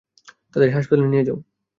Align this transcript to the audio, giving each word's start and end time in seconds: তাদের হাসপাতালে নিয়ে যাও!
তাদের 0.53 0.69
হাসপাতালে 0.75 1.07
নিয়ে 1.07 1.27
যাও! 1.27 1.37